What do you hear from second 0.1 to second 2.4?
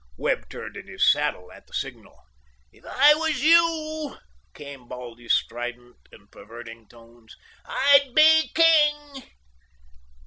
Webb turned in his saddle at the signal.